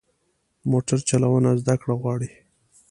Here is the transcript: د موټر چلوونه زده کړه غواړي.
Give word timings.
د 0.59 0.61
موټر 0.71 0.99
چلوونه 1.09 1.49
زده 1.61 1.75
کړه 1.81 1.95
غواړي. 2.01 2.31